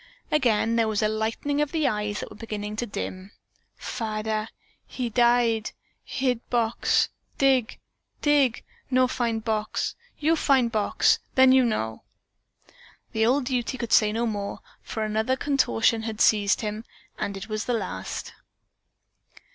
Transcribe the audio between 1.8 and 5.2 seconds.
eyes that were beginning to dim. "Fadder he